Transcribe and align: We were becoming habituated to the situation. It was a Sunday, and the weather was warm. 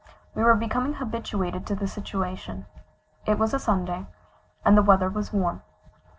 We 0.33 0.41
were 0.43 0.55
becoming 0.55 0.93
habituated 0.95 1.67
to 1.67 1.75
the 1.75 1.87
situation. 1.87 2.65
It 3.27 3.37
was 3.37 3.53
a 3.53 3.59
Sunday, 3.59 4.07
and 4.65 4.75
the 4.75 4.81
weather 4.81 5.09
was 5.11 5.31
warm. 5.31 5.61